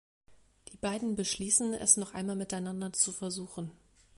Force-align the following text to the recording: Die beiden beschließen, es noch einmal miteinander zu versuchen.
Die 0.71 0.77
beiden 0.77 1.15
beschließen, 1.15 1.75
es 1.75 1.95
noch 1.95 2.15
einmal 2.15 2.35
miteinander 2.35 2.91
zu 2.91 3.11
versuchen. 3.11 3.69